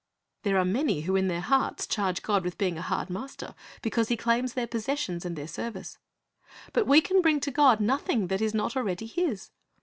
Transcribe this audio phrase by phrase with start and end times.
[0.41, 3.53] There are many who in their hearts charge God with being a hard master
[3.83, 5.99] because He claims their possessions and their service.
[6.73, 9.51] But we can bring to God nothing that is not already His.